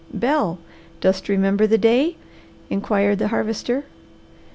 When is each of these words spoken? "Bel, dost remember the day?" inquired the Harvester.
"Bel, 0.11 0.57
dost 0.99 1.29
remember 1.29 1.67
the 1.67 1.77
day?" 1.77 2.15
inquired 2.71 3.19
the 3.19 3.27
Harvester. 3.27 3.83